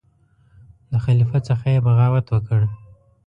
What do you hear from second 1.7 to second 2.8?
یې بغاوت وکړ.